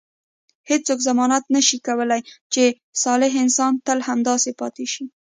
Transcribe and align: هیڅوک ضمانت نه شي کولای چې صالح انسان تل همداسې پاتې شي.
هیڅوک 0.69 0.99
ضمانت 1.07 1.43
نه 1.55 1.61
شي 1.67 1.77
کولای 1.87 2.21
چې 2.53 2.63
صالح 3.03 3.31
انسان 3.43 3.73
تل 3.85 3.99
همداسې 4.09 4.51
پاتې 4.59 4.85
شي. 4.93 5.03